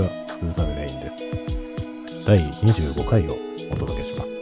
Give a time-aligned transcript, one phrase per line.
[0.00, 1.16] ちは、鈴雨レインです。
[2.24, 3.36] 第25回を
[3.70, 4.34] お届けします。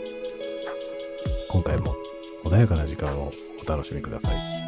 [1.48, 1.96] 今回も
[2.44, 4.67] 穏やかな時間をお楽しみください。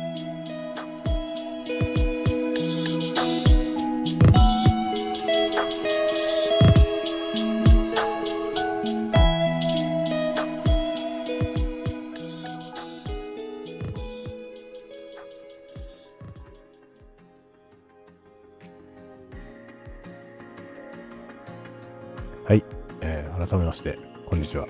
[24.50, 24.66] ちは。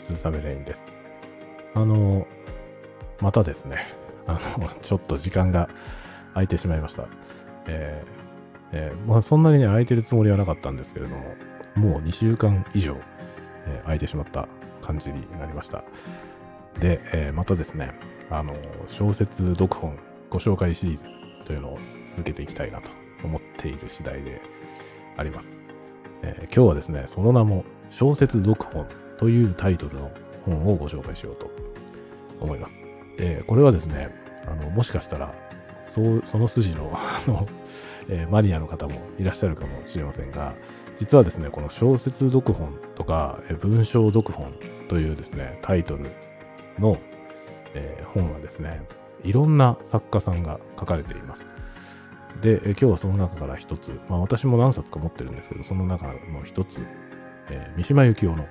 [0.00, 0.86] 鈴雨レインです。
[1.74, 2.26] あの、
[3.20, 3.78] またですね、
[4.26, 5.68] あの、 ちょっと時間が
[6.34, 7.08] 空いてしまいました。
[7.66, 8.18] えー
[8.70, 11.34] えーまあ、そんなにね、空いてるつもりはなかったんですけれども、
[11.74, 12.96] もう2週間以上、
[13.66, 14.46] えー空いてしまった
[14.82, 15.84] 感じになりました。
[16.78, 17.92] で、えーまたですね、
[18.30, 18.54] あの、
[18.88, 19.96] 小説読本
[20.28, 21.04] ご紹介シリーズ
[21.44, 22.90] というのを続けていきたいなと
[23.24, 24.42] 思っている次第で
[25.16, 25.50] あります。
[26.22, 28.86] えー今日はですね、その名も小説読本
[29.16, 30.10] というタイトルの
[30.44, 31.50] 本をご紹介しようと
[32.40, 32.80] 思います。
[33.16, 34.14] で、これはですね、
[34.46, 35.34] あの、もしかしたら、
[35.86, 37.46] そう、その筋の、 あの、
[38.08, 40.54] えーマニアの方もいらっしゃるかもしれませんが、
[40.96, 44.54] 実はですね、この小説読本とか、えー文章読本
[44.88, 46.06] というですね、タイトル
[46.78, 46.98] の、
[47.74, 48.82] えー本はですね、
[49.24, 51.46] いろんな作家さんが書かれています。
[52.40, 56.14] で、今日はその中から一つ、まあ私も何冊か持ってるんですけど、その中の
[56.44, 56.82] 一つ、
[57.50, 58.46] えー三島由紀夫の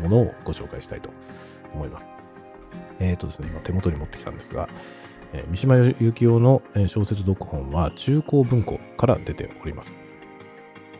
[0.00, 1.10] ものをご紹介したいと
[1.72, 2.06] 思います。
[3.00, 4.68] えっ、とですね、今手元に持ってきたんですが、
[5.32, 9.92] えー三島由紀夫の小説読本は中高文庫から出ております。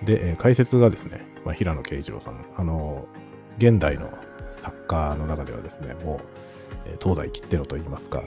[0.05, 3.07] で、え解説がですね、まあ、平野啓一郎さん、あの
[3.59, 4.11] 現代の
[4.61, 6.21] 作家の中ではですね、もう、
[6.87, 8.23] え東西切ってのと言いますか、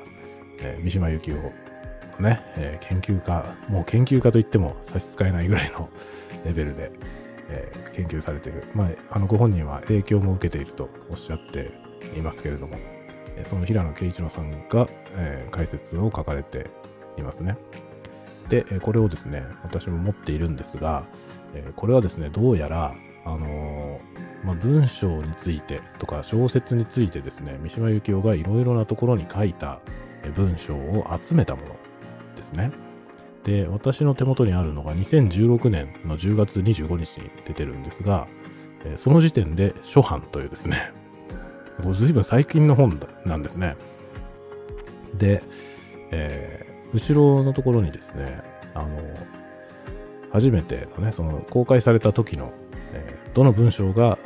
[0.62, 1.36] え三島由紀夫
[2.22, 5.90] のね、え研究家、もう研究家といっても差し支えないぐらいの
[6.46, 6.92] レベルで、
[7.50, 8.64] えー研究されている。
[8.76, 11.72] まあ、あのご本人は影響も受けているとおっしゃって
[12.16, 12.78] いますけれども、
[13.36, 16.68] えその平野啓一郎さんが、えー解説を書かれて
[17.18, 17.58] いますね。
[18.50, 21.06] で、これをですね、私も持っているんですが、
[21.54, 22.94] えこれはですね、どうやら、
[23.26, 24.00] あの
[24.44, 29.80] まあ、文章についてとか小説についてですね、三島由紀夫がいろいろなところに書いた
[30.36, 31.76] 文章を集めたもの
[32.36, 32.72] ですね。
[33.48, 38.28] で、私の手元にあるのが2016年の10月25日に出てるんですが、
[38.84, 40.92] えーその時点で初版というですね、
[41.82, 43.76] もう随分最近の本だなんですね。
[45.16, 45.42] で、
[46.12, 48.42] えー後ろのところにですね、
[48.74, 48.88] あの、
[50.32, 52.52] 初めてのね、その公開された時の、
[52.94, 54.18] えーどの文章が、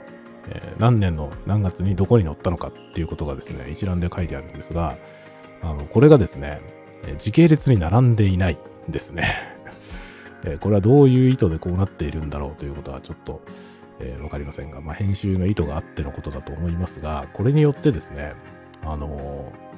[0.48, 4.96] え何年の何月にどこに載ったのかっていうことがですね、一覧で書いてあるんですが、
[5.62, 6.62] あの、これがですね、
[7.18, 8.58] 時系列に並んでいない
[8.92, 9.26] ですね。
[10.60, 13.42] これはどういう意図でこうなっているんだろうということはちょっと、
[14.00, 18.34] えーわかりませんが、まあ、編集の意図があってのことだと思いますが、これによってですね、
[18.84, 19.72] あのー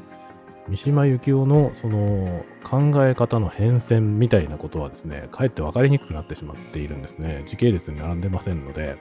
[0.68, 7.44] 三島由紀夫のその考え方の変遷みたいなことはですね、かえって分かりにくくなってしまっているんですね。
[7.46, 8.96] 時系列に並んでませんので、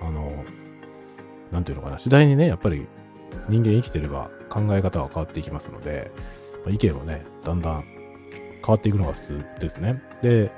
[0.00, 0.44] あの、
[1.52, 2.86] なんていうのかな、次第にね、やっぱり
[3.48, 6.10] 人間生きてれば考え方は変わっていきますので、
[6.64, 7.84] ま意見もね、だんだん
[8.64, 10.02] 変わっていくのが普通ですね。
[10.22, 10.50] で、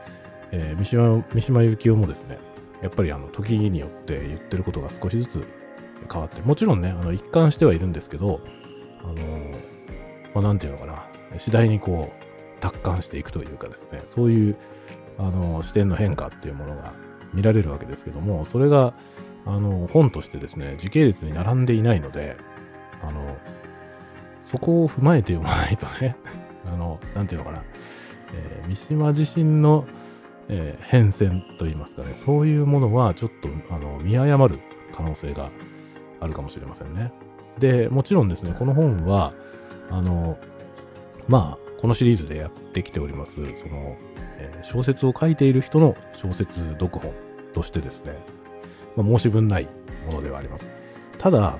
[0.53, 2.38] えー三島三島由紀夫もですね、
[2.83, 5.47] やっぱりあの時によって言ってることが少しずつ
[6.10, 8.41] 変わって、もちろんね、あの一貫してはいるんですけど、
[9.03, 9.15] あの
[10.34, 11.06] まあ、なんていうのかな、
[11.39, 14.56] 次第にこう、達観していくというかですね、そういう、
[15.19, 16.93] あの、視点の変化っていうものが
[17.33, 18.94] 見られるわけですけども、それが、
[19.47, 22.37] あの、本としてですね、時系列に並んでいないので、
[23.03, 23.37] あの、
[24.43, 26.16] そこを踏まえて読まないとね、
[26.66, 27.62] あの、なんていうのかな、
[28.34, 29.84] えー三島自身の、
[30.48, 34.59] えー変遷といいますかね、そういうものはちょっと、あの、見誤る
[34.94, 35.50] 可能性が
[36.21, 37.12] あるかもしれませんね。
[37.59, 39.33] で、もちろんですね、この本は、
[39.91, 40.39] あの、
[41.28, 43.97] まあ、このシリーズでやってきております、その、
[44.39, 47.12] えー小説を書いている人の小説読本
[47.54, 48.18] としてですね、
[48.97, 49.68] まあ、申し分ない
[50.07, 50.66] ものではあります。
[51.18, 51.59] ただ、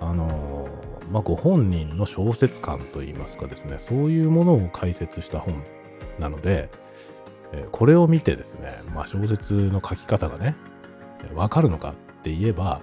[0.00, 0.65] あの
[1.10, 5.62] まあ、ご本人の小説感といいますかですね、そういうものを解説した本
[6.18, 6.68] なので、
[7.52, 10.56] えこれを見てですね、まあ、小説の書き方がね、
[11.30, 12.80] えわかるのかって言えば、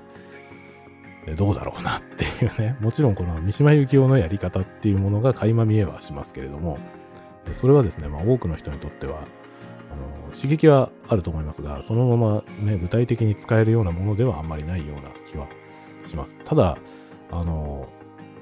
[1.38, 6.78] どうだろうなっていうね、 もちろんこの三島由紀夫のやり方っていうものが垣間見えはしますけれども、
[7.54, 9.20] それはですね、まあ、多くの人にとっては、
[9.92, 15.48] あの刺激はあると思いますが、そのままね、具体的に使えるようなものではあんまりないような気は
[16.08, 16.40] します。
[16.44, 16.78] ただ、
[17.32, 17.88] あの、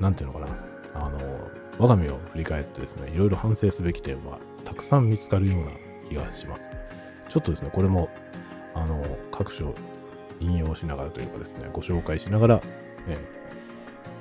[0.02, 0.48] なんていうのかな、
[0.96, 1.20] あの、
[1.78, 5.72] 我が身を振り返ってですね、いろいろ反省すべき点はたくさん見つかるような
[6.10, 6.68] 気がします。
[7.30, 8.10] ちょっとですね、これも、
[8.74, 9.74] あの、各所
[10.40, 12.62] 引用しながらというかですね、ご紹介しながら、
[13.08, 13.18] え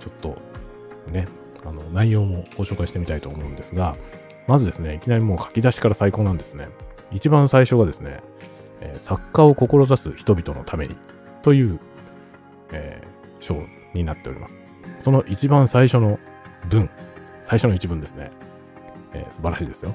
[0.00, 0.38] ちょっと
[1.11, 1.27] ね、
[1.65, 3.97] あの、内容もご紹介してみたいと思うんですが、
[4.47, 6.69] まずですね、いきなりもう書き出しから最高なんですね。
[7.11, 8.21] 一番最初がですね、
[8.82, 10.97] えー、作家を志す人々のために
[11.43, 11.81] という、
[12.73, 13.62] えー、章
[13.94, 14.59] になっております。
[15.02, 16.19] その一番最初の
[16.69, 16.91] 文、
[17.43, 18.31] 最初の一文ですね。
[19.12, 19.94] えー、素晴らしいですよ。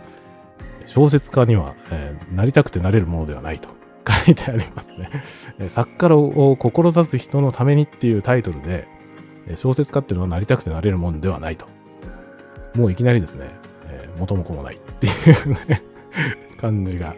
[0.85, 3.69] 小説家には、えー、なりたくてなれるものではないと
[4.25, 5.09] 書いてありますね。
[5.69, 8.87] 作家を志す人のためにっていうタイトルで、
[9.55, 11.67] 小説家っていうのはなりたくてなれるものではないと。
[12.75, 13.49] もういきなりですね、
[13.87, 15.81] えー、元も子もないっていうね
[16.59, 17.15] 感じが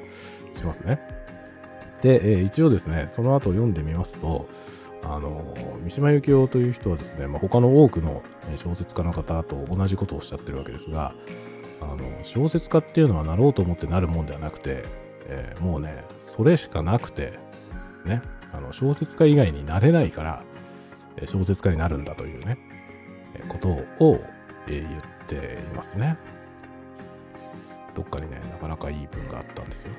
[0.54, 1.00] しますね。
[2.02, 4.48] で、えー、一応ですね、その後読んでみますと、
[5.10, 8.24] あの、三島由紀夫という人はですね、まあ、他の多くの
[8.58, 11.14] 小説家の方と同じことをおっしゃってるわけですが、
[11.82, 14.84] あの、小説家っていうのはなろうと思ってなるもんではなくて、
[15.28, 17.40] えー、もうね、それしかなくて、
[18.06, 18.22] ね、
[18.54, 20.44] あの、小説家以外になれないから、
[21.26, 22.58] 小説家になるんだというね、
[23.48, 23.70] こと
[24.04, 24.20] を、
[24.70, 26.18] え言っていますね。
[27.96, 29.92] どっかにね、なかなかいい文があったんですよ。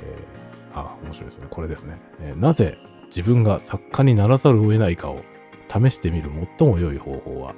[0.00, 1.46] えー、あ、面白いですね。
[1.50, 1.98] これですね。
[2.20, 5.20] えー、なぜ自分が作家にならざるを得ないかを
[5.68, 7.54] 試してみる最も良い方法は、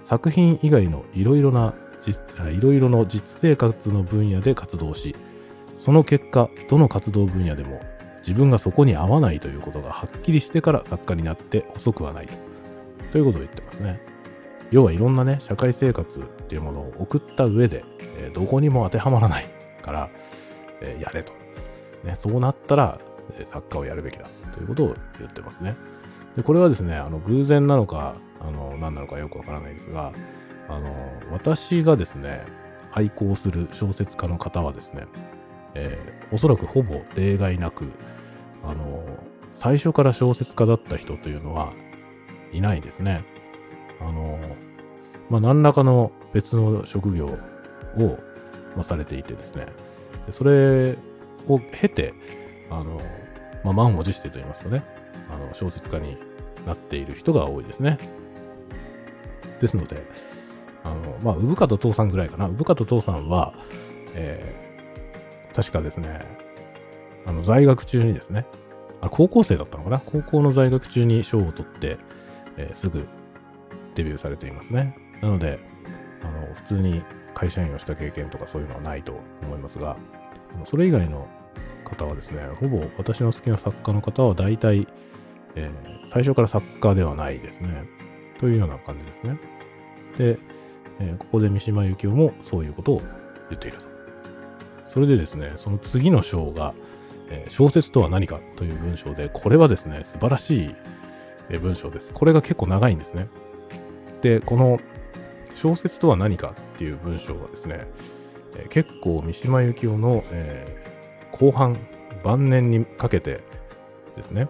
[0.00, 1.74] 作品以外のいろいろな
[2.50, 5.16] いろいろの実生活の分野で活動し、
[5.76, 7.80] その結果、どの活動分野でも
[8.18, 12.28] 自分がそこに合わないということがはっきりしてから作家になって遅くはない
[13.10, 14.00] ということを言ってますね。
[14.70, 17.84] 要はいろんなね、社会生活っていうものを送った上で、
[18.18, 19.46] えー、どこにも当てはまらない
[19.82, 20.10] から、
[20.80, 21.32] えー、やれと。
[22.04, 22.98] ね、そうなったら、
[23.38, 25.76] えー、作家をやるべきだということを言ってますね。
[26.36, 30.12] で、これはですね、あの、偶然なのか、あの、何なのかよくわからないですが、
[30.68, 30.94] あの、
[31.32, 32.44] 私がですね、
[32.92, 35.06] 愛好する小説家の方はですね、
[35.74, 37.92] えー、おそらくほぼ例外なく、
[38.64, 39.04] あの、
[39.52, 41.72] 最初から小説家だった人というのは
[42.52, 43.24] いないですね。
[44.00, 44.38] あの、
[45.30, 48.18] まあ、何らかの別の職業を、
[48.74, 49.66] まあ、されていてですね、
[50.30, 50.96] それ
[51.48, 52.14] を経て、
[52.70, 53.00] あの、
[53.64, 54.82] まあ、満を持してと言いますかね、
[55.30, 56.16] あの、小説家に
[56.66, 57.98] なっている人が多いですね。
[59.60, 60.02] ですので、
[60.84, 62.46] あの、まあ、産方父さんぐらいかな。
[62.46, 63.54] 産方父さんは、
[64.14, 66.20] えー、確かですね、
[67.26, 68.46] あの、在学中にですね、
[69.00, 71.98] あ高校生だったのかな高校の在学中に賞を取って、
[72.56, 73.06] えー、すぐ
[73.94, 74.96] デビューされていますね。
[75.20, 75.58] なので、
[76.22, 77.02] あの、普通に
[77.34, 79.96] 会社員をした経験とかそういうのはないと思いますが、
[80.64, 81.28] それ以外の
[81.88, 84.86] 方はですね、ほぼ私の好きな作家の方は大体、
[85.54, 87.84] えー、最初から作家ではないですね。
[88.38, 89.40] というような感じですね。
[90.16, 90.38] で、
[91.00, 93.02] えー、ここで三島由紀夫もそういうことを
[93.50, 93.88] 言っていると。
[94.86, 96.74] それでですね、その次の章が、
[97.30, 100.74] えー、小説とは何かという文章で、これはですね、素晴らしい、
[101.50, 102.12] え文章です。
[102.12, 103.28] これが結構長いんですね。
[104.20, 104.80] で、この
[105.54, 107.86] 小説とは何かっていう文章がですね、
[108.56, 110.87] えー、結構三島由紀夫の、え、
[111.32, 111.76] 後半、
[112.24, 113.40] 晩年にかけて
[114.16, 114.48] ですね、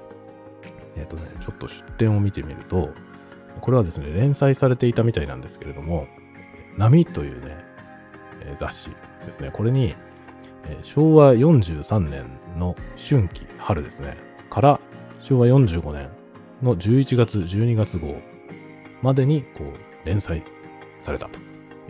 [0.96, 2.90] えっ、ー、とね、ちょっと出典を見てみると、
[3.60, 6.06] これはですね、連載されていたみたいなんですけれども、
[6.76, 7.56] 波というね、
[8.42, 8.90] え雑誌
[9.26, 9.94] ですね、これに、
[10.68, 14.16] え昭和43年の春季、春ですね、
[14.50, 14.80] から
[15.20, 16.08] 昭和45年
[16.62, 18.16] の11月、12月号
[19.02, 20.42] までにこう連載
[21.02, 21.38] されたと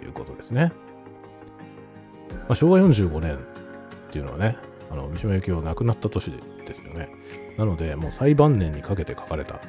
[0.05, 0.73] いうことですね。
[2.31, 3.39] まあ、昭和45年っ
[4.11, 4.57] ていうのはね、
[4.91, 6.33] あの三島由紀夫亡くなった年
[6.67, 7.09] ですよね。
[7.57, 9.61] なので、もう最晩年にかけて書かれた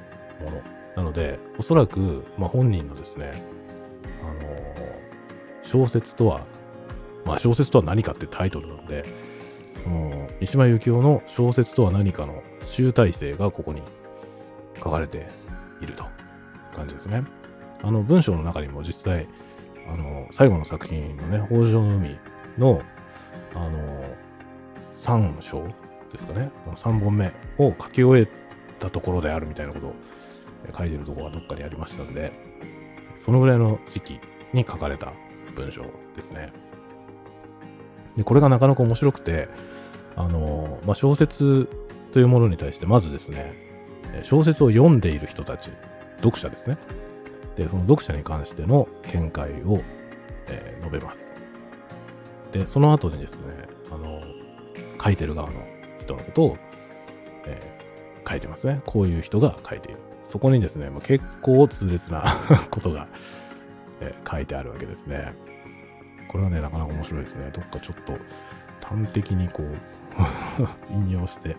[0.41, 0.61] もの。
[0.95, 3.31] なので、おそらく、まあ、本人のですね、
[4.21, 4.85] あの、
[5.63, 6.45] 小説とは、
[7.25, 9.05] まあ、小説とは何かってタイトルなので、
[9.69, 13.81] その、三島由紀夫の小説とは何かの集大成がここに
[14.77, 15.27] 書かれて
[15.81, 16.05] いると。
[16.79, 17.23] 感じですね。
[17.81, 19.27] あの文章の中にも実際、
[19.87, 22.17] あの、最後の作品のね、北条の海
[22.57, 22.81] の、
[23.55, 24.03] あの、
[24.99, 25.63] 3章
[26.11, 28.27] ですかね、3本目を書き終え
[28.79, 29.95] たところであるみたいなことを
[30.77, 32.31] 書いてるところがどっかにありましたんで、
[33.17, 34.19] そのぐらいの時期
[34.53, 35.13] に書かれた
[35.55, 35.83] 文章
[36.15, 36.51] ですね。
[38.17, 39.47] で、これがなかなか面白くて、
[40.15, 41.69] あの、まあ、小説
[42.11, 43.53] というものに対して、まずですね、
[44.23, 45.69] 小説を読んでいる人たち
[46.17, 46.77] 読者ですね。
[47.55, 49.81] で、その読者に関しての見解を、
[50.47, 51.25] えー、述べます。
[52.51, 53.39] で、その後にですね、
[53.91, 54.21] あの、
[55.01, 55.65] 書いてる側の
[56.01, 56.57] 人のことを、
[57.45, 58.81] えー、書いてますね。
[58.85, 59.99] こういう人が書いている。
[60.25, 62.23] そこにですね、もう結構痛烈な
[62.69, 63.07] ことが、
[64.01, 65.33] えー、書いてあるわけですね。
[66.27, 67.49] これはね、なかなか面白いですね。
[67.51, 68.13] どっかちょっと
[68.85, 69.67] 端的にこう
[70.93, 71.55] 引用して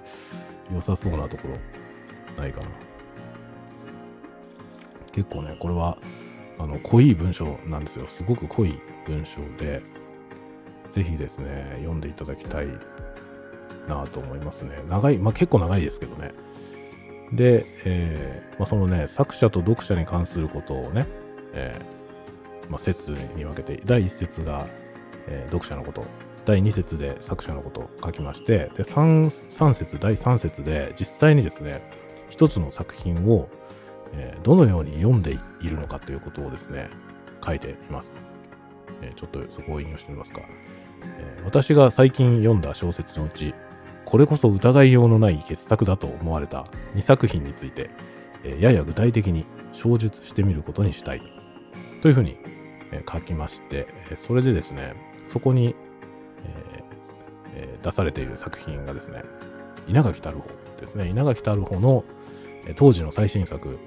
[0.73, 1.57] 良さそうなところ
[2.41, 2.67] ないかな。
[5.13, 5.99] 結構ね、これは、
[6.59, 8.07] あの、濃い文章なんですよ。
[8.07, 9.83] すごく濃い文章で、
[10.93, 12.67] ぜひですね、読んでいただきたい
[13.91, 14.83] なと思いますね。
[14.89, 16.33] 長い、まあ結構長いですけどね。
[17.33, 21.07] で、えー、まあ、そのね、作者と読者に関することをね、
[21.53, 24.67] えー、まあ、説に分けて、第1節が、
[25.29, 26.05] えー、読者のこと、
[26.45, 31.83] 第2節で作者のことを書きまして、で、3, 3節、第3節で実際にですね、
[32.31, 33.49] 一つの作品を、
[34.13, 36.91] えー、どのように読んでいるのかということをですね、
[37.45, 38.17] 書いています。
[39.03, 40.43] えー、ちょっとそこを引用してみますか、
[41.19, 43.55] えー、私が最近読んだ小説のうち、
[44.11, 47.91] これこそ疑いようのない傑作だと思われた2作品について、
[48.43, 51.23] えやや具体的に詳述してみることにしたい。
[52.03, 52.37] というふうに、
[52.91, 54.95] え書きまして、えそれでですね、
[55.27, 55.77] そこに、
[57.55, 59.23] えー、出されている作品がですね、
[59.87, 60.43] 稲垣太郎
[60.81, 61.09] ですね。
[61.09, 62.05] 稲垣太郎の、
[62.67, 63.79] え当時の最新作、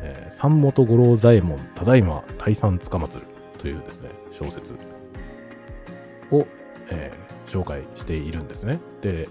[0.00, 3.26] え、三本五郎左衛門、ただいま大山つかまつる
[3.58, 4.74] というですね、小説
[6.30, 6.46] を、
[6.88, 8.78] えー、紹介しているんですね。
[9.00, 9.28] で、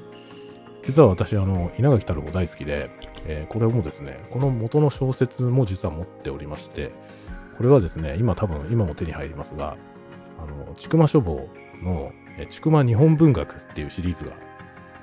[0.86, 2.92] 実は私、あの、稲垣太郎大好きで、
[3.26, 6.92] えー、これもですね、この元の小説も実は持っておりまして、
[7.58, 9.78] これはですね、今多分、今も手に入りますが、
[10.38, 11.50] あの、ちくま書房
[11.82, 14.34] の、えちくま日本文学っていうシリーズが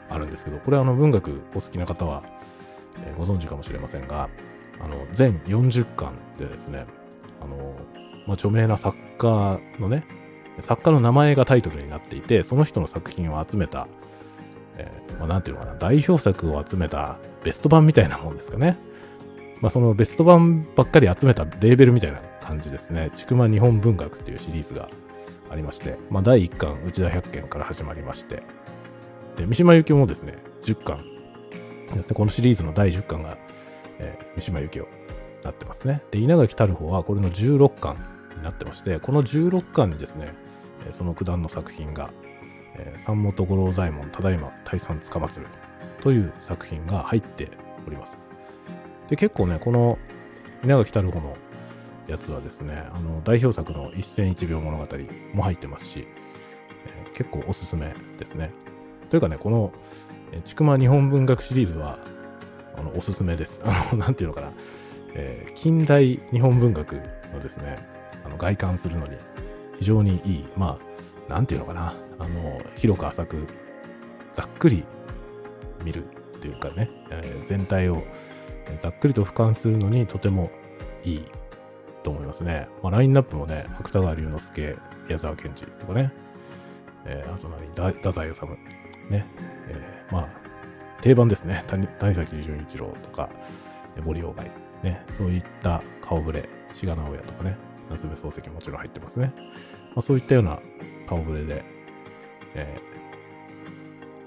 [0.08, 2.22] あるんですけど、これあの、文学お好きな方は、
[3.04, 4.28] えー、ご存知かもしれませんが、
[4.80, 6.86] あの、全40巻でですね、
[7.40, 7.74] あの、
[8.26, 10.04] まあ、著名な作家のね、
[10.60, 13.88] 作家の名前がタイトルになっていて、その人の作品を集めた、
[15.22, 18.76] まあ、なんていうのかな、代表作を集めたベスト版みたいなもんですかね。
[19.60, 23.12] まあ、そのベスト版ばっかり集めたレーベルみたいな感じですね。
[23.14, 24.88] ちくま日本文学っていうシリーズが
[25.48, 28.42] ありまして、まあ、第1巻、内田百軒から始まりまして、
[29.36, 31.04] で、三島由紀夫もですね、10巻
[31.94, 33.38] ですね、このシリーズの第10巻が、
[34.00, 34.88] えー、三島由紀夫
[35.44, 36.02] なってますね。
[36.10, 37.96] で、稲垣たる方はこれの16巻
[38.36, 40.34] になってまして、この16巻にですね、
[40.90, 42.10] その九段の作品が、
[42.76, 45.46] えー、三本五郎左衛門、ただいま大山つかまつる
[46.00, 47.48] という作品が入って
[47.86, 48.16] おります。
[49.08, 49.98] で、結構ね、この
[50.64, 51.36] 稲垣太郎の
[52.08, 54.86] やつはですね、あの、代表作の一戦一秒物語
[55.34, 56.06] も入ってますし、
[56.86, 58.50] えー、結構おすすめですね。
[59.10, 59.72] というかね、この、
[60.32, 61.98] えー、ちくま日本文学シリーズは、
[62.76, 63.60] あの、おすすめです。
[63.64, 64.52] あの、 なんていうのかな、
[65.14, 67.00] えー、近代日本文学
[67.32, 67.78] のですね、
[68.24, 69.16] あの、外観するのに
[69.78, 70.78] 非常にいい、ま
[71.28, 73.46] あ、なんていうのかな、あの、広く浅く、
[74.32, 74.84] ざっくり
[75.84, 78.02] 見るっていうかね、えー、全体を
[78.78, 80.50] ざっくりと俯瞰するのにとても
[81.04, 81.24] いい
[82.02, 82.68] と思いますね。
[82.82, 84.76] まあ、ラインナップもね、芥川龍之介、
[85.08, 86.12] 矢沢賢治とかね、
[87.04, 88.40] えー、あと何、太宰治、
[89.10, 89.26] ね、
[89.68, 90.28] えー、まあ、
[91.00, 91.64] 定番ですね。
[91.66, 93.28] 谷谷崎潤一郎とか、
[94.04, 94.50] 森鴎外、
[94.82, 97.56] ね、そういった顔ぶれ、志賀直哉とかね、
[97.90, 99.32] 夏目漱石もちろん入ってますね。
[99.36, 100.60] まあ、そういったような
[101.06, 101.64] 顔ぶれで、
[102.54, 102.78] え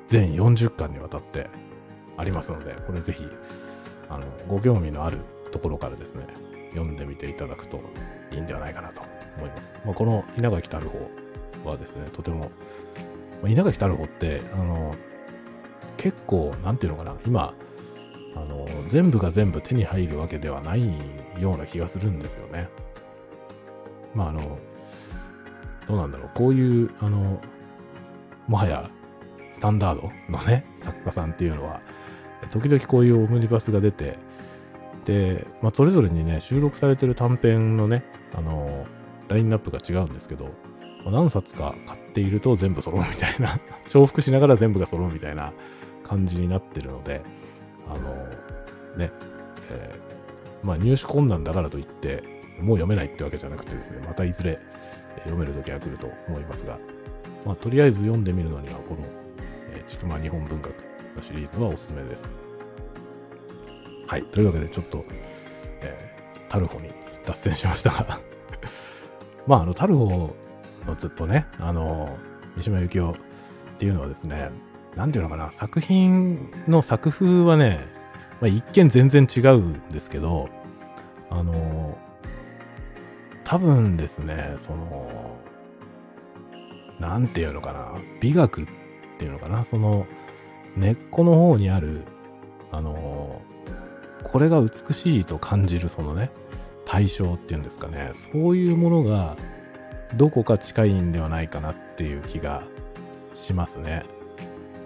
[0.08, 1.50] ー、全40巻にわたって
[2.18, 3.24] ありますので、これぜひ、
[4.10, 5.20] あの、ご興味のある
[5.52, 6.28] ところからですね、
[6.72, 7.82] 読んでみていただくと
[8.32, 9.02] いいんではないかなと
[9.38, 9.74] 思います。
[9.86, 10.92] まあ、この稲垣太郎
[11.70, 12.52] はですね、とても、
[13.42, 14.96] まあ、稲垣太郎って、あの、
[15.98, 17.54] 結構、なんていうのかな、今、
[18.36, 20.86] あの、全部が全部手に入るわけではない
[21.40, 22.70] ような気がするんですよね。
[24.14, 24.60] まあ、あの、
[25.88, 27.42] どうなんだろう、こういう、あの、
[28.48, 28.90] もはや、
[29.54, 31.82] スタンダードのね、作家さんっていうのは、
[32.52, 34.18] 時々こういうオムニバスが出て、
[35.06, 40.50] で、まあ、それぞれにね、収録されてる短編のね、あのー、ラインナップが違うんですけど、
[41.06, 45.54] ま、何冊か買っていると全部揃うみたいな 重複しながら全部が揃うみたいな
[46.04, 47.22] 感じになってるので、
[47.88, 49.12] あのー、ね、
[49.70, 52.24] えー、まあ、入手困難だからといって、
[52.60, 54.60] もう読めないってわけじゃなくてですね、またいずれ
[55.20, 56.80] 読める時が来ると思いますが、
[57.46, 59.02] まあ、とりあえず読んでみるのには、この、
[59.72, 60.74] えー、ちくま日本文学
[61.16, 62.30] のシリーズはおすすめです。
[64.08, 64.24] はい。
[64.26, 65.06] というわけで、ちょっと、
[65.82, 66.92] えー、タルホに
[67.26, 68.20] 脱線しましたが
[69.48, 70.36] まあ、あの、タルホ
[70.88, 72.18] のずっとね、あの、
[72.56, 73.16] 三島由紀夫っ
[73.78, 74.50] ていうのはですね、
[74.96, 77.88] なんていうのかな、作品の作風はね、
[78.42, 80.50] まあ、一見全然違うんですけど、
[81.30, 81.98] あの、
[83.44, 85.38] 多分ですね、その、
[87.00, 88.66] なんていうのかな、美学っ
[89.18, 90.06] ていうのかな、その、
[90.76, 92.04] 根っこの方にある、
[92.72, 93.42] あの、
[94.24, 96.32] これが美しいと感じるそのね、
[96.86, 99.36] 対象っていうんですかね、そういうものが
[100.16, 102.64] どこか近いんではないかなっていう気が
[103.34, 104.04] しますね。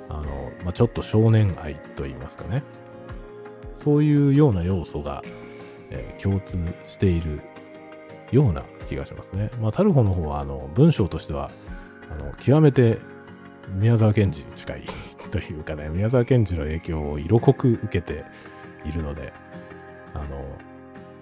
[0.09, 2.63] あの、まあ、ちょっと少年愛と言いますかね。
[3.75, 5.21] そういうような要素が、
[5.89, 7.41] えー、共通している
[8.31, 9.49] ような気がしますね。
[9.61, 11.51] まあ、タルホの方は、あの、文章としては、
[12.11, 12.99] あの、極めて
[13.75, 14.83] 宮沢賢治に近い
[15.31, 18.25] というかね、宮沢賢治の影響を色濃く受けて
[18.85, 19.33] いるので、
[20.13, 20.25] あの、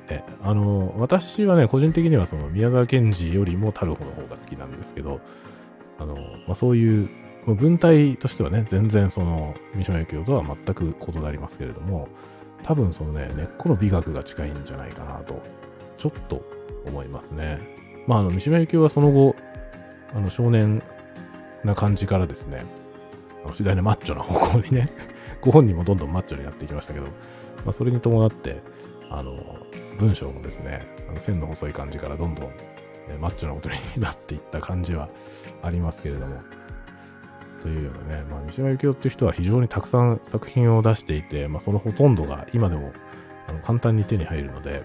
[0.10, 5.20] ね、あの、私はね、個人的にはその宮沢賢治よりもタルホの方が好きなんですけど、
[6.00, 7.10] あの、まあ、そういう
[7.46, 12.08] 文体としてはね、全然その三島由紀夫とは全く異なりますけれども、
[12.64, 15.42] 多分そのね、根っこの美学が近いんじゃないかなと、
[15.98, 16.42] ちょっと
[16.86, 17.60] 思いますね。
[18.08, 19.36] まあ、あの、三島由紀夫はその後、
[20.14, 20.82] あの、少年
[21.64, 22.66] な感じからですね、
[23.54, 24.90] 次第にマッチョな方向にね、
[25.42, 27.12] ご本人もどんどんマッチョになっていきましたけど、ま
[27.68, 28.62] あ、それに伴って、
[29.10, 29.38] あの、
[29.98, 32.52] 文章もですね、あの線の細い感じからどんどん、
[33.10, 35.10] えマッチョなことになっていった感じは
[35.62, 36.42] ありますけれども、
[37.62, 42.92] というようなね、まあ、三島由紀夫っていう人は非常にたくさん作品を出していて、まあ、そのほとんどが今でも
[43.48, 44.84] あの簡単に手に入るので、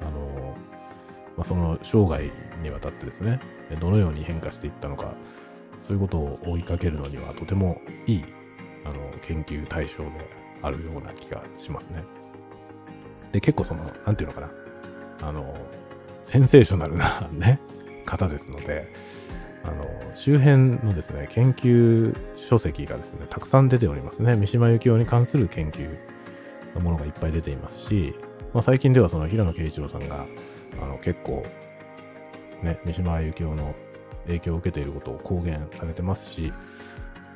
[0.00, 0.56] あの
[1.36, 2.30] まあ、その生涯
[2.64, 3.40] にわたってですね、
[3.80, 5.14] どのように変化していったのか、
[5.80, 8.24] そういうことを追いかけるのにはとてもいい
[8.84, 10.10] あの研究対象で
[10.62, 12.02] あるような気がしますね。
[13.32, 14.50] で、結構その、なんていうのかな、
[15.22, 15.54] あの、
[16.24, 17.60] センセーショナルな ね、
[18.06, 18.92] 方ですので、
[19.64, 24.36] あの、周辺のですね、研究書籍がですね、たくさん出ておりますね。
[24.36, 25.88] 三島由紀夫に関する研究
[26.74, 28.14] のものがいっぱい出ていますし、
[28.52, 30.26] まあ、最近ではその平野啓一郎さんが、
[30.80, 31.44] あの、結構、
[32.64, 33.74] ね、三島由紀夫の
[34.26, 36.52] 影響を受けていることを公言されてますし、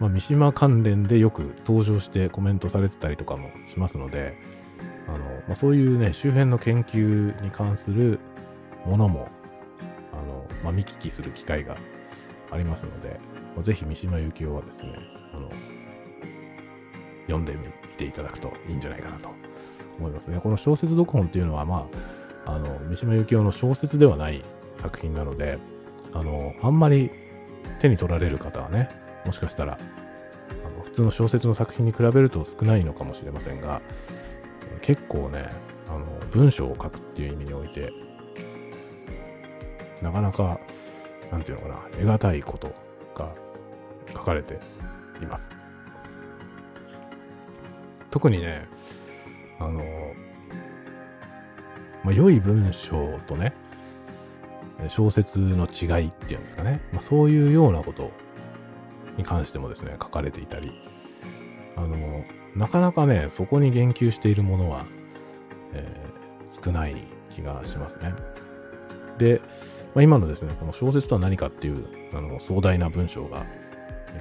[0.00, 4.36] まあ、三島関連でよく登場してコメントされてたりとかもしますので、
[5.06, 8.18] あの、まあ、そういうね、周辺の研究に関する
[8.86, 9.28] ものも、
[10.12, 11.76] あの、まあ、見聞きする機会が
[12.50, 13.20] ありますので、
[13.62, 14.94] ぜひ三島由紀夫はですね、
[15.32, 15.50] あの、
[17.26, 19.30] 読んでみていただくといいんじゃないかなと
[19.98, 20.40] 思いますね。
[20.40, 21.88] この小説読本っていうのは、ま
[22.46, 24.44] あ、あの、三島由紀夫の小説ではない
[24.80, 25.58] 作品なので、
[26.12, 27.10] あの、あんまり
[27.80, 28.90] 手に取られる方はね、
[29.24, 29.78] もしかしたら、
[30.64, 33.82] あの普通の小説の作品に比べると少ないのかもしれませんが、
[34.80, 35.50] 結構ね、
[35.88, 37.92] あの、文章を書くっていう意味において、
[40.00, 40.60] なかなか
[41.30, 42.74] なんていうのかな、得難いこと
[43.14, 43.34] が
[44.12, 44.58] 書かれて
[45.22, 45.48] います。
[48.10, 48.66] 特にね、
[49.58, 49.82] あの、
[52.04, 53.52] まあ、良い文章とね、
[54.88, 58.12] 小説の違いっていうんですかね、まあ、そういうようなこと
[59.16, 60.72] に関してもですね、書かれていたり、
[61.76, 64.86] あの、なかなかね、そこに言及しているものは、
[65.72, 66.96] えー、少ない
[67.34, 68.14] 気がしますね。
[69.18, 69.40] で、
[69.94, 73.46] まあ、今のですね、この小説とは何かっていうあの壮大な文章が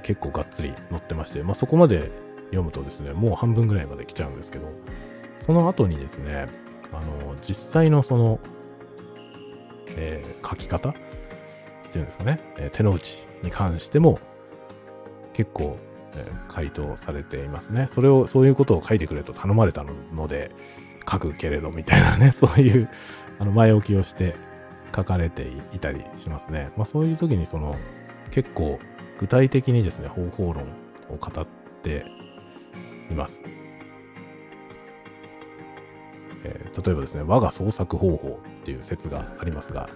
[0.02, 2.10] 結構がっつり載ってまして、まあ、そこまで
[2.46, 4.68] 読むとですね、もう半分ぐらいまで来ちゃうんですけど、
[5.38, 6.48] その後にですね、
[6.92, 8.40] あの、実際のその、
[9.98, 10.90] えー、書き方？
[10.90, 10.92] っ
[11.90, 14.20] ていうんですかね、えー、手の内に関しても
[15.32, 15.76] 結構、
[16.14, 17.88] えー、回答されていますね。
[17.90, 20.50] それを、そういうことを書いてくれと頼まれたので、
[21.10, 22.88] 書くけれどみたいなね、 そういう
[23.38, 24.36] あの前置きをして
[24.94, 26.70] 書かれていたりしますね。
[26.76, 27.74] まあ、そういう時にその
[28.30, 28.78] 結構
[29.18, 30.64] 具体的にですね、方法論
[31.08, 31.46] を語っ
[31.82, 32.04] て
[33.10, 33.40] います。
[36.44, 39.88] えー、例えばですね、我が創作方法っていう説がありますが、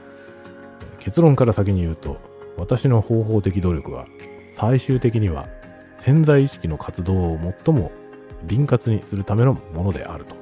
[0.98, 2.18] 結論から先に言うと、
[2.57, 4.07] 私の方法的努力は
[4.55, 5.48] 最終的には
[6.00, 7.90] 潜在意識の活動を最も
[8.46, 10.37] 輪活にするためのものであると。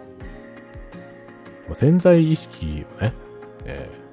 [1.74, 3.12] 潜在意識をね、
[3.64, 4.10] えー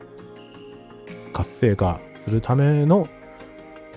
[1.38, 3.08] 活性化するための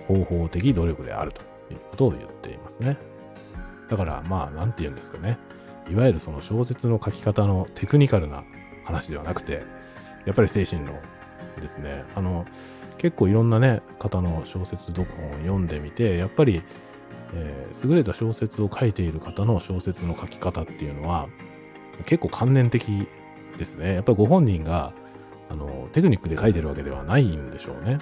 [0.07, 1.40] 方法的努力であると
[1.72, 2.98] いうことを言っていますね。
[3.88, 5.38] だからまあ、なんて言うんですかね。
[5.88, 8.45] いわゆるその小説の書き方のテクニカルな
[8.85, 9.62] 話ではなくて、
[10.27, 10.99] やっぱり精神論
[11.61, 12.05] ですね。
[12.14, 12.47] あの、
[12.99, 16.62] 結構いろんなね、方の小説読本を読んでみて、やっぱり、
[17.35, 21.29] えー、優れた小説を書いている方の小説の書き方っていうのは、
[22.07, 23.09] 結構観念的
[23.57, 23.95] ですね。
[23.95, 24.93] やっぱりご本人が
[25.51, 27.99] あの、テクニックで書いてるわけではないんでしょうね。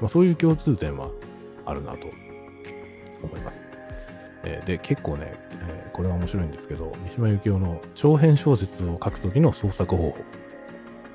[0.00, 1.10] まあ、そういう共通点は
[1.64, 2.08] あるなと
[3.22, 3.62] 思います。
[4.44, 5.34] えー、で、結構ね、
[5.68, 10.18] えー、これは面白いんですけど、三島由紀夫の長編小説を書くときの創作方法、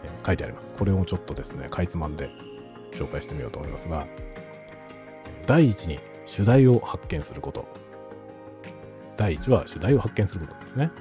[0.03, 0.73] えー、書いてあります。
[0.73, 2.29] これをちょっとですね、かいつまんで
[2.91, 4.07] 紹介してみようと思いますが、
[5.45, 7.65] 第一に主題を発見すること。
[9.17, 10.91] 第一は主題を発見することですね。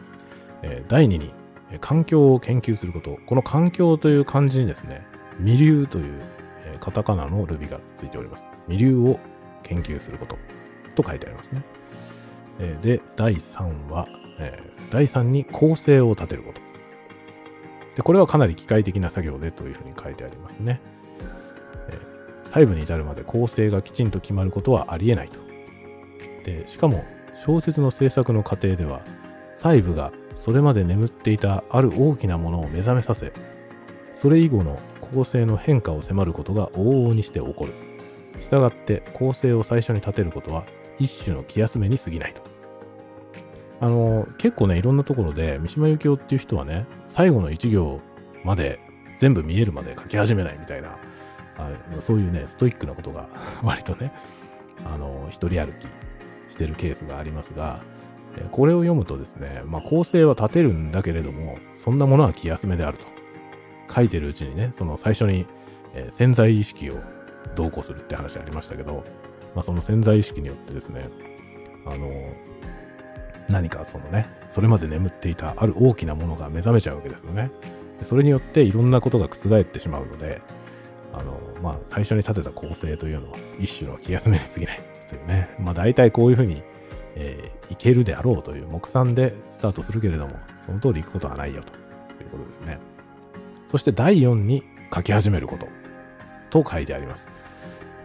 [0.62, 1.33] え第二に
[1.80, 3.18] 環境を研究すること。
[3.26, 5.06] この環境という漢字にですね、
[5.38, 6.20] 未流という、
[6.64, 8.46] えカタカナのルビがついております。
[8.66, 9.18] 未流を
[9.62, 10.37] 研究すること
[10.94, 11.62] と書いてありますね。
[12.61, 14.07] えで、第3は、
[14.38, 16.61] えー第3に構成を立てること。
[17.94, 20.81] で、これはかなり機械的な作業でというふうに書いてありますね。
[21.88, 22.11] えー
[22.51, 25.38] 細部に至るまで構成がきちんと決まることはありえないと。
[26.44, 27.05] で、しかも
[27.46, 29.03] 小説の制作の過程では、
[29.55, 33.33] 細部がそれまで眠っていたある大きなものを目覚めさせ、
[34.14, 37.75] それ以後の構成の変化を迫ることが往々にして起こる。
[38.40, 40.64] したがって構成を最初に立てることは
[40.99, 42.49] 一種の気休めに過ぎないと。
[43.81, 48.01] あの、結構ね、いろんなところで、三島由紀夫っていう人はね、最後の一行
[48.45, 48.79] まで
[49.19, 50.99] 全部見えるまで書き始めないみたいな、
[51.57, 53.29] あそういうね、ストイックなことが
[53.62, 54.12] 割とね、
[54.85, 55.87] あの、一人歩き
[56.49, 57.81] してるケースがありますが、
[58.53, 63.07] これを読むとですね、まあ、構成は立てるんだけれども、そんなものは気休めであると。
[63.93, 65.47] 書いてるうちにね、その最初に、
[65.95, 66.95] えー潜在意識を
[67.57, 69.03] 同行するって話ありましたけど、
[69.55, 71.09] まあ、その潜在意識によってですね、
[71.87, 72.09] あの、
[73.50, 77.50] 何かそのね、それまで眠っていたある大きなものが目覚めちゃうわけですよね。
[78.08, 80.40] それによっていろんなことが覆ってしまうので、
[81.12, 86.62] あの、まあ、最初に立てた構成というのは一種の気休めに過ぎないというね、まあ、大体こういうふうに、
[87.16, 90.34] えーいけるであろうという目算でスタートするけれども、
[90.66, 91.72] その通り行くことはないよと
[92.22, 92.78] いうことですね。
[93.70, 95.68] そして第4に書き始めること
[96.50, 97.28] と書いてあります。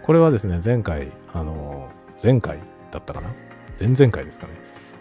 [0.04, 1.90] これはですね、前回、あの、
[2.24, 2.60] 前回
[2.92, 3.34] だったかな？
[3.80, 4.54] 前々回ですかね。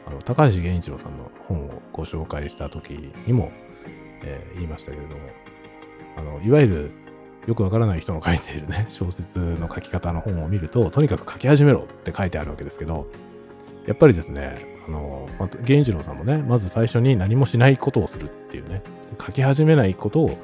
[0.07, 3.53] あの、高橋源一郎さんの本をご紹介した時にも、
[4.23, 5.21] えー言いましたけれども、
[6.17, 6.91] あの、いわゆる
[7.47, 13.07] よくわからない人の書いているね、 小説の書き方の本を見ると、とにかく書き始めろって書いてあるわけですけど、
[13.87, 14.57] やっぱりですね、
[14.89, 18.83] あの、まあ源一郎さんもね、まず最初に何もしないことをするっていうね、
[19.25, 20.39] 書き始めないことを、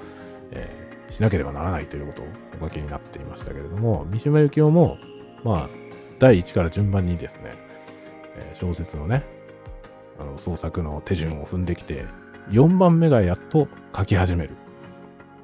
[0.53, 2.27] えーしなければならないということを
[2.61, 4.97] お書きになっていましたけれども、三島由紀夫も、
[5.43, 5.69] まあ、
[6.21, 7.55] 第1から順番にですね、
[8.37, 9.25] えー小説のね、
[10.21, 12.07] あの創作の手順を踏んできて、
[12.51, 14.57] 4番目がやっと書き始める。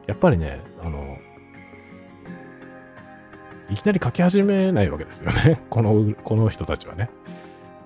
[0.07, 1.19] やっぱりね、あの、
[3.71, 5.61] いきなり書き始めないわけですよね。
[5.71, 7.11] この、この人たちはね。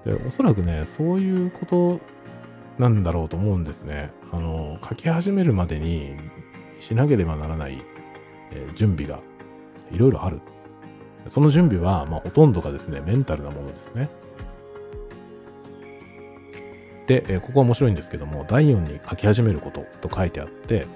[0.05, 2.01] で、おそらくね、そういうこと
[2.79, 4.11] なんだろうと思うんですね。
[4.33, 6.17] あの、書き始めるまでに
[6.79, 7.83] しなければならない、
[8.51, 9.21] えー準備が
[9.93, 10.41] いろいろある。
[11.29, 14.09] その準備は、まあ、ほとんどがですね、メンタルなものですね。
[17.11, 20.87] で、えここは面白いんですけども、第4に書き始めることと書いてあって、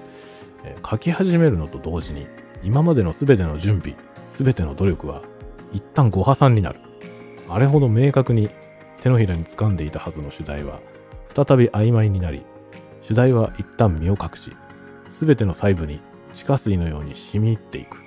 [0.63, 2.25] え書き始めるのと同時に、
[2.63, 3.97] 今までの全ての準備、
[4.29, 5.23] 全ての努力は、
[5.73, 6.79] 一旦ご破産になる。
[7.49, 8.49] あれほど明確に
[9.01, 10.79] 手のひらに掴んでいたはずの主題は、
[11.35, 12.45] 再び曖昧になり、
[13.01, 14.55] 主題は一旦身を隠し、
[15.09, 15.99] 全ての細部に
[16.31, 17.97] 地下水のように染み入っていく。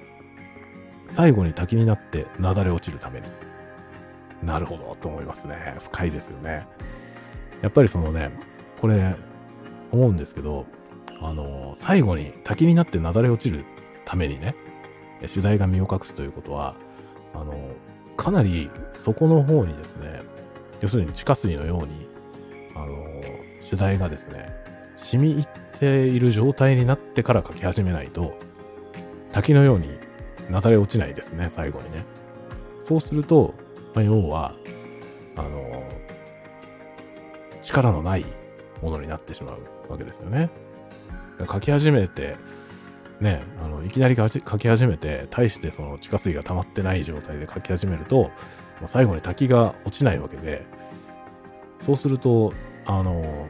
[1.10, 3.26] 最後に滝になってなだれ落ちるために。
[4.42, 5.76] なるほど、と思いますね。
[5.78, 6.66] 深いですよね。
[7.62, 8.30] やっぱりそのね、
[8.80, 9.14] これ、
[9.90, 10.66] 思うんですけど、
[11.20, 13.64] あの、最後に滝になってなだれ落ちる
[14.04, 14.54] ためにね、
[15.26, 16.76] 主題が身を隠すということは、
[17.34, 17.54] あの、
[18.16, 20.22] かなり底の方にですね、
[20.80, 22.08] 要するに地下水のように、
[22.74, 22.94] あの、
[23.60, 24.52] 主題がですね、
[24.96, 28.38] 染み入っている状態になってから書き始めないと、
[29.32, 29.88] 滝のように
[30.50, 32.04] なだれ落ちないですね、最後にね。
[32.82, 33.54] そうすると、
[33.94, 34.54] まあ、要は、
[35.36, 35.88] あの、
[37.68, 38.24] 力のない
[38.82, 40.50] ものになってしまうわけですよね。
[41.50, 42.36] 書き始めて、
[43.20, 48.30] ね、あのいきなり書き書き始めて、大してその地下水が溜まってない状態で書き始めると、
[48.80, 50.66] ま最後に滝が落ちないわけで、
[51.80, 52.52] そうすると、
[52.86, 53.48] あの、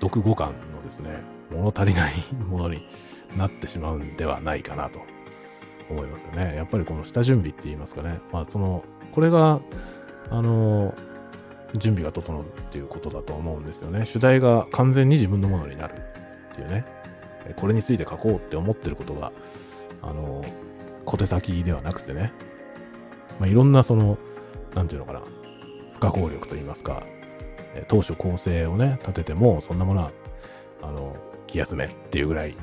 [0.00, 2.14] 読語感のですね、物足りない
[2.48, 2.86] ものに
[3.36, 5.00] なってしまうんではないかなと
[5.88, 6.56] 思いますよね。
[6.56, 8.20] やっぱりこの下準備って言いますかね。
[8.32, 9.60] まあその、これが、
[10.30, 10.94] あの、
[11.74, 14.04] 準備が整うっていうことだと思うんですよね。
[14.04, 15.94] 主題が完全に自分のものになる
[16.52, 16.84] っていうね。
[17.56, 19.32] これについて書こうって思ってることが、
[20.02, 20.44] あの、
[21.04, 22.32] 小手先ではなくてね。
[23.38, 24.18] まあいろんなその、
[24.74, 25.22] なんていうのかな、
[25.94, 27.04] 不可抗力と言いますか、
[27.88, 30.12] 当初構成をね、立てても、そんなものは、
[30.82, 32.56] あの、気休めっていうぐらい、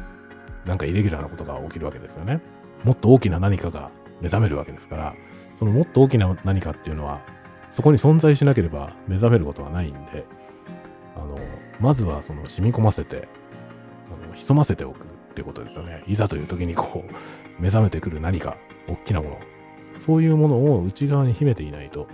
[0.65, 2.41] なんかイレギュラーなことが起きるわけですよね。
[2.83, 5.15] もっと大きな何かが目覚めるわけですから、
[5.55, 7.21] そのもっと大きな何かっていうのは、
[7.73, 10.25] そこに存在しなければ目覚めることはないんで、
[11.15, 11.39] あの、
[11.79, 13.27] まずはその染み込ませて、
[14.07, 16.03] あの潜ませておくってことですよね。
[16.05, 17.11] いざという時にこう、
[17.59, 18.57] 目覚めてくる何か、
[18.87, 19.39] 大きなもの、
[19.97, 22.07] そういうものを内側に秘めていないと、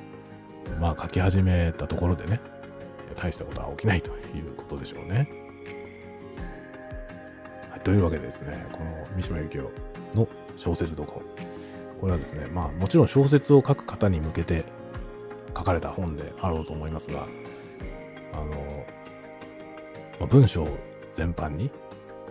[0.80, 2.40] まあ書き始めたところでね、
[3.18, 5.30] 大したことは起きないということでしょうね。
[7.70, 9.72] はい、というわけでですね、この三島由紀夫
[10.16, 11.22] の小説読本。
[12.00, 14.64] これはですね、まあもちろん小説を書く方に向けて
[15.56, 17.28] 書かれた本であろうと思いますが、
[18.34, 18.46] あの、
[20.20, 20.68] まあ、文章
[21.12, 21.72] 全般に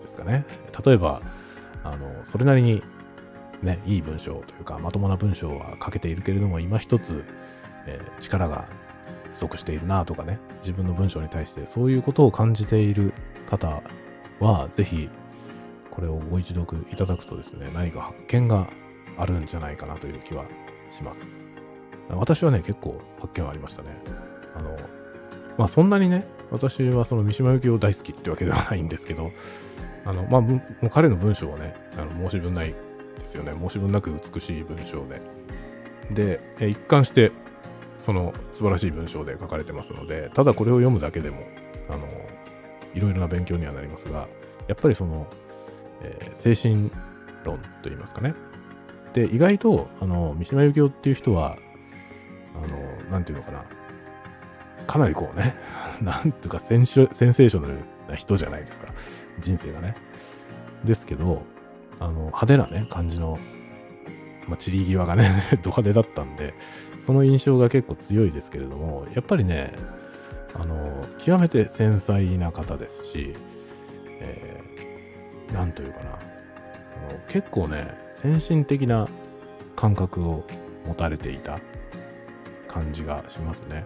[0.00, 0.44] ですかね。
[0.84, 1.22] 例えば、
[1.84, 2.82] あの、それなりに
[3.62, 7.24] ね、いい文章というか、まともな文章は書けているけれども、今一つ、
[7.86, 8.68] えー、力が
[9.34, 13.12] 不足しているなとかね、自分の文章に対してそういうことを感じている
[13.48, 13.82] 方
[14.40, 15.08] は、ぜひ、
[15.90, 18.68] これをご一読いただくとですね、何か発見が
[19.16, 20.44] あるんじゃないかなという気は
[20.90, 21.47] します。
[22.10, 23.88] 私はね、結構発見はありましたね。
[24.56, 24.76] あの、
[25.56, 29.30] まあそんなにね、私はその三島由紀夫大好きってわけではないんですけど、
[30.04, 32.74] あの、まあ、もう彼の文章はね、あの申し分ない
[33.18, 33.52] ですよね。
[33.60, 35.20] 申し分なく美しい文章で。
[36.10, 37.30] で、一貫して、
[37.98, 41.42] その素晴らしい文章で書かれてますので、ただこれを読むだけでも、
[41.90, 42.06] あの、
[42.94, 44.28] いろいろな勉強にはなりますが、
[44.66, 45.26] やっぱりその、
[46.02, 46.90] えー、精神
[47.44, 48.34] 論といいますかね。
[49.12, 51.58] で、意外と、あの、三島由紀夫っていう人は、
[52.54, 53.64] あの、なんていうのかな、
[54.86, 55.54] かなりこうね、
[56.02, 57.74] なんとかセンセーショナル
[58.08, 58.88] な人じゃないですか。
[59.38, 59.94] 人生がね。
[60.84, 61.42] ですけど、
[62.00, 63.38] あの、派手なね、感じの、
[64.46, 66.54] まあ、散り際がね ド派手だったんで、
[67.00, 69.72] その印象が結構強いですけれども、やっぱりね、
[70.54, 73.34] あの、極めて繊細な方ですし、
[74.20, 79.08] えー、なんというかな、あの結構ね、先進的な
[79.76, 80.44] 感覚を
[80.86, 81.60] 持たれていた
[82.68, 83.84] 感じがしますね。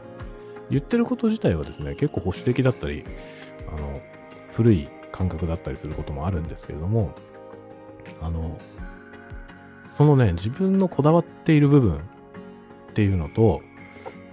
[0.71, 3.05] 言ってること自体はですね、結構保守的だったり、
[3.69, 4.01] あの、
[4.53, 7.15] 古い感覚だったりすることもあるんですけれども、
[8.21, 8.59] あの、
[9.91, 12.01] そのね、自分のこだわっている部分っ
[12.95, 13.61] ていうのと、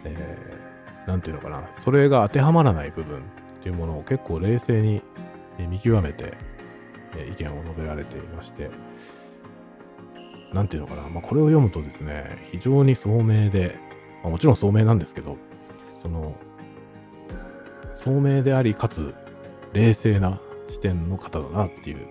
[0.05, 3.21] えー、ていうのかな、それが当てはまらない部分っ
[3.61, 5.01] ていうものを結構冷静に
[5.57, 6.33] 見極めて、
[7.15, 8.69] え意見を述べられていまして、
[10.53, 13.77] なんていうのかな、まあ、これを読むとですね、非常に聡明で、
[14.23, 15.37] まあ、もちろん聡明なんですけど、
[16.01, 16.35] その、
[17.93, 19.13] 聡明であり、かつ、
[19.73, 22.07] 冷静な視点の方だなっていう、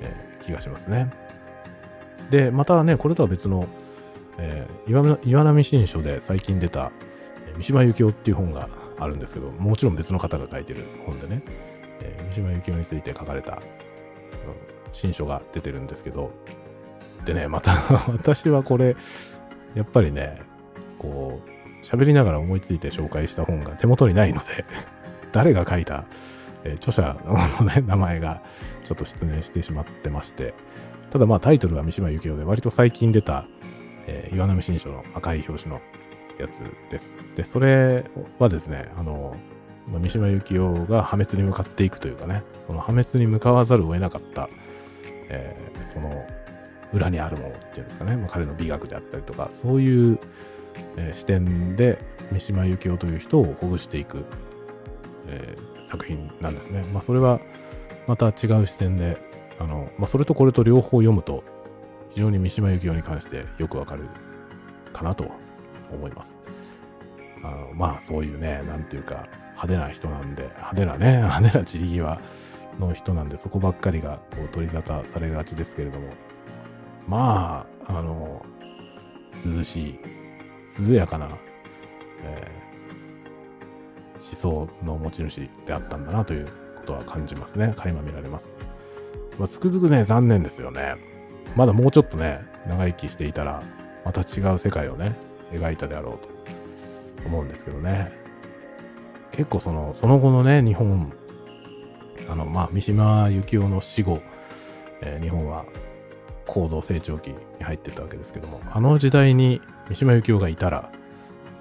[0.00, 1.12] えー、気がしますね。
[2.30, 3.66] で、またね、これとは別の、
[4.38, 6.92] えー、岩波新書で最近出た、
[7.56, 11.42] 三島由紀夫っていう本があるんですけど、もちろん別の方が書いてる本でね、
[12.00, 13.60] えー、三島由紀夫について書かれた、うん、
[14.92, 16.32] 新書が出てるんですけど、
[17.24, 17.72] でね、また
[18.08, 18.96] 私はこれ、
[19.74, 20.42] やっぱりね、
[21.02, 24.64] こう、喋りながら思いついて紹介した本が手元にないので
[25.32, 26.04] 誰が書いた
[26.64, 27.16] えー、著者
[27.60, 28.42] の、ね、名前が
[28.84, 30.54] ちょっと失念してしまってまして、
[31.10, 33.46] ただまあタイトルは三島由紀夫で割と最近出た、
[34.06, 35.80] えー、岩波新書の赤い表紙の
[36.38, 36.60] やつ
[36.90, 37.16] です。
[37.36, 38.04] で、それ
[38.38, 39.36] はですね、あの、
[39.88, 44.48] まあ、三島由紀夫が破滅に向かっていくというかね、その破滅に向かわざるを得なかった、
[45.28, 46.26] えー、その
[46.92, 50.18] 裏にあるものっていうんですかね、まあ、彼の美学であったりとか、そういう、
[50.96, 51.98] えー、視点で
[52.30, 54.24] 三島由紀夫という人をほぐしていく、
[55.28, 56.82] えー、作品なんですね。
[56.92, 57.40] まあ、それは
[58.06, 59.16] また違う視点で、
[59.58, 61.44] あの、まあ、それとこれと両方読むと、
[62.10, 64.04] 非常に三島由紀夫に関してよくわかる
[64.92, 65.30] かなと
[65.92, 66.36] 思います。
[67.44, 69.26] あのまあ、そういうね、なんていうか、
[69.62, 72.20] 派手な人なんで、派手なね、 派手な散り際
[72.78, 76.08] の人なんで、そこばっかりがこう取り沙汰されがちですけれども、
[77.08, 78.44] まあ、あの、
[79.44, 80.00] 涼しい、
[80.80, 81.28] 涼やかな、
[82.24, 82.62] え
[84.22, 86.52] 思想の持ち主であったんだなというこ
[86.86, 87.74] とは感じますね。
[87.76, 88.52] 垣間見られます。
[89.38, 90.96] まあ、つくづくね、残念ですよね。
[91.56, 93.62] まだもうちょっとね、長生きしていたら、
[94.04, 95.16] また違う世界をね、
[95.50, 96.28] 描いたであろうと
[97.26, 98.12] 思うんですけどね。
[99.32, 101.12] 結構その、その後のね、日本、
[102.28, 104.20] あの、まあ、三島由紀夫の死後、
[105.00, 105.64] えー、日本は
[106.46, 110.90] 高度成長期に入ってたわけですけども、あの時代に三島由紀夫がいたら、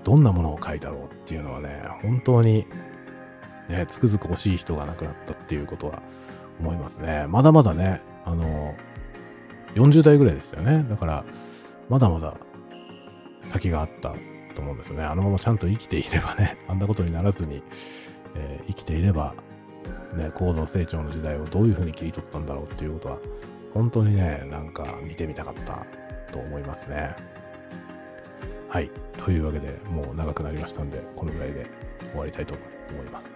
[0.04, 2.66] どんなものを書いたろうっていうのはね、本当に、
[3.70, 6.02] ね、つくづく欲しい人が亡くなったっていうことは
[6.60, 7.26] 思いますね。
[7.28, 8.76] まだまだね、あの、
[9.76, 10.86] 40代ぐらいですよね。
[10.90, 11.24] だから、
[11.90, 12.36] まだまだ
[13.46, 14.14] 先があった
[14.56, 15.04] と思うんですよね。
[15.04, 17.64] あのままちゃんと生きていればね、あんなことにならずに、
[18.36, 19.36] えー、生きていれば、
[20.16, 23.18] ね、高度成長の時代をどういうふうに切り取ったんだろうっていうことは、
[23.74, 25.86] 本当にね、なんか見てみたかった
[26.32, 27.16] と思いますね。
[28.70, 28.90] はい。
[29.18, 31.66] というわけで、もう長くなりましたんで、このぐらいで
[32.12, 32.56] 終わりたいと
[32.90, 33.30] 思います。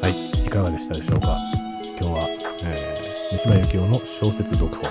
[0.00, 0.12] はい。
[0.46, 1.36] いかがでしたでしょうか？
[2.00, 2.28] 今日は、
[2.64, 4.82] えー、三島由紀夫の小説読本、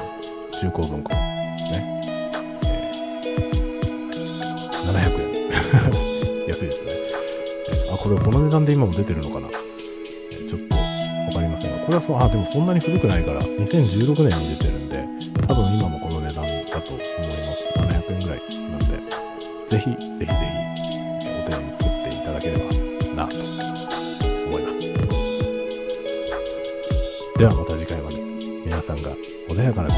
[0.52, 1.16] 中高文庫で
[1.66, 2.02] すね。
[2.66, 3.42] えー、
[4.92, 5.33] 700円。
[6.48, 6.92] 安いですね。
[7.92, 9.48] あ、これこの値段で今も出てるのかな？
[9.50, 9.58] ちょ
[10.58, 10.82] っとわ
[11.34, 15.04] かりませんがこれはそう、あ、でもそんなに古くないから、2016年に出てるんで、
[15.48, 17.08] 多分今もこの値段だと思いま
[17.56, 17.70] す。
[17.80, 18.86] 700円ぐらいなんで、
[19.68, 20.30] ぜひ、ぜひぜひ、
[21.28, 22.64] お手に取っていただければ
[23.16, 23.36] なと
[24.48, 24.80] 思います。
[27.40, 28.18] ではまた次回まで、
[28.64, 29.16] 皆さんが
[29.50, 29.90] 穏やかな